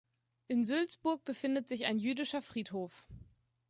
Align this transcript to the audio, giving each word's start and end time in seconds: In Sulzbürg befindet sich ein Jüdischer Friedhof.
In 0.47 0.63
Sulzbürg 0.65 1.23
befindet 1.25 1.67
sich 1.67 1.85
ein 1.85 1.99
Jüdischer 1.99 2.41
Friedhof. 2.41 3.05